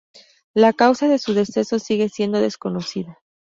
La 0.55 0.73
causa 0.73 1.07
de 1.07 1.19
su 1.19 1.35
deceso 1.35 1.77
sigue 1.77 2.09
siendo 2.09 2.41
desconocida. 2.41 3.19